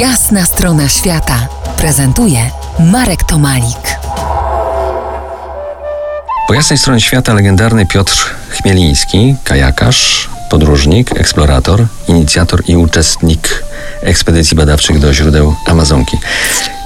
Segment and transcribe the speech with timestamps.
[0.00, 3.98] Jasna strona świata prezentuje Marek Tomalik.
[6.48, 13.64] Po jasnej stronie świata legendarny Piotr Chmieliński, kajakarz, podróżnik, eksplorator, inicjator i uczestnik
[14.02, 16.18] ekspedycji badawczych do źródeł Amazonki.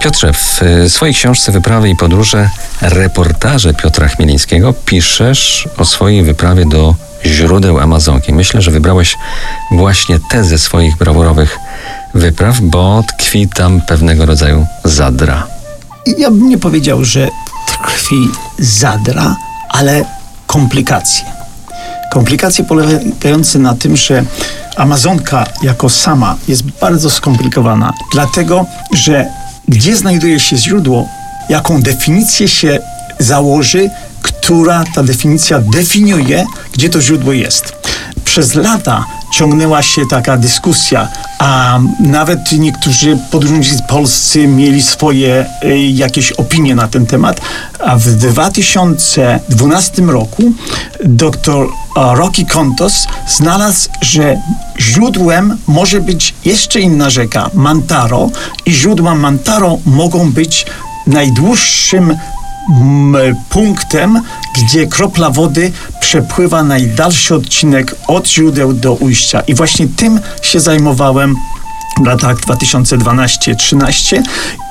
[0.00, 2.50] Piotrze, w swojej książce Wyprawy i podróże,
[2.80, 6.94] reportaże Piotra Chmielińskiego piszesz o swojej wyprawie do
[7.26, 8.32] źródeł Amazonki.
[8.32, 9.16] Myślę, że wybrałeś
[9.70, 11.58] właśnie te ze swoich brawurowych
[12.14, 15.46] wypraw, bo tkwi tam pewnego rodzaju zadra.
[16.18, 17.28] Ja bym nie powiedział, że
[17.66, 18.28] tkwi
[18.58, 19.36] zadra,
[19.68, 20.04] ale
[20.46, 21.24] komplikacje.
[22.12, 24.24] Komplikacje polegające na tym, że
[24.76, 29.26] Amazonka jako sama jest bardzo skomplikowana, dlatego że
[29.68, 31.08] gdzie znajduje się źródło,
[31.48, 32.78] jaką definicję się
[33.18, 33.90] założy,
[34.22, 37.72] która ta definicja definiuje, gdzie to źródło jest.
[38.24, 41.08] Przez lata ciągnęła się taka dyskusja,
[41.40, 47.40] a nawet niektórzy podróżnicy polscy mieli swoje y, jakieś opinie na ten temat.
[47.84, 50.42] A w 2012 roku
[51.04, 54.36] dr Rocky Kontos znalazł, że
[54.80, 58.30] źródłem może być jeszcze inna rzeka, Mantaro,
[58.66, 60.66] i źródła Mantaro mogą być
[61.06, 62.16] najdłuższym
[63.50, 64.22] punktem,
[64.56, 65.72] gdzie kropla wody
[66.10, 69.40] przepływa najdalszy odcinek od źródeł do ujścia.
[69.40, 71.36] I właśnie tym się zajmowałem
[72.02, 74.22] w latach 2012-13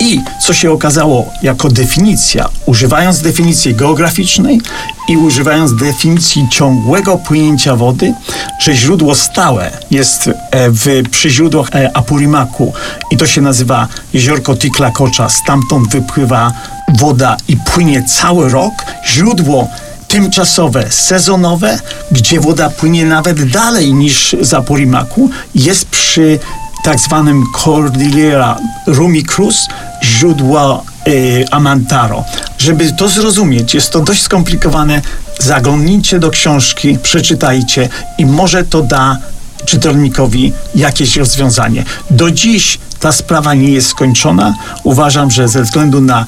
[0.00, 4.60] i co się okazało jako definicja, używając definicji geograficznej
[5.08, 8.14] i używając definicji ciągłego płynięcia wody,
[8.60, 12.72] że źródło stałe jest e, w, przy źródłach e, Apurimaku
[13.10, 16.52] i to się nazywa jeziorko Tiklakocza, stamtąd wypływa
[16.98, 18.72] woda i płynie cały rok.
[19.06, 19.68] Źródło
[20.16, 21.78] tymczasowe, sezonowe,
[22.12, 26.38] gdzie woda płynie nawet dalej niż z Apurimaku, jest przy
[26.84, 29.68] tak zwanym Cordillera Rumi Cruz,
[30.04, 32.24] źródła y, Amantaro.
[32.58, 35.02] Żeby to zrozumieć, jest to dość skomplikowane.
[35.38, 37.88] Zaglądnijcie do książki, przeczytajcie
[38.18, 39.18] i może to da
[39.64, 41.84] czytelnikowi jakieś rozwiązanie.
[42.10, 44.54] Do dziś ta sprawa nie jest skończona.
[44.82, 46.26] Uważam, że ze względu na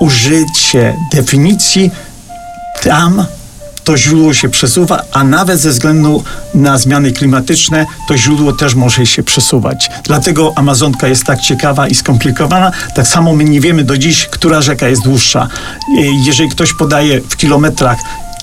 [0.00, 1.90] użycie definicji
[2.82, 3.24] tam
[3.84, 6.24] to źródło się przesuwa, a nawet ze względu
[6.54, 9.90] na zmiany klimatyczne to źródło też może się przesuwać.
[10.04, 12.72] Dlatego Amazonka jest tak ciekawa i skomplikowana.
[12.94, 15.48] Tak samo my nie wiemy do dziś, która rzeka jest dłuższa.
[16.24, 17.98] Jeżeli ktoś podaje w kilometrach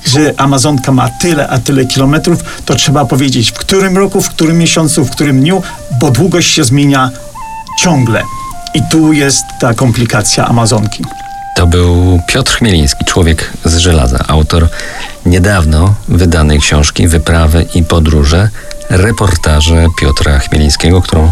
[0.05, 4.57] że Amazonka ma tyle, a tyle kilometrów, to trzeba powiedzieć w którym roku, w którym
[4.57, 5.63] miesiącu, w którym dniu,
[5.99, 7.09] bo długość się zmienia
[7.79, 8.23] ciągle.
[8.73, 11.03] I tu jest ta komplikacja Amazonki.
[11.57, 14.67] To był Piotr Chmieliński, człowiek z żelaza, autor
[15.25, 18.49] niedawno wydanej książki Wyprawy i podróże,
[18.89, 21.31] reportaże Piotra Chmielińskiego, którą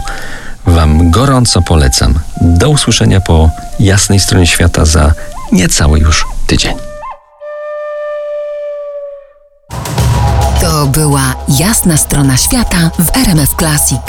[0.65, 2.19] Wam gorąco polecam.
[2.41, 3.49] Do usłyszenia po
[3.79, 5.13] jasnej stronie świata za
[5.51, 6.73] niecały już tydzień.
[10.61, 14.01] To była jasna strona świata w RMF Classic.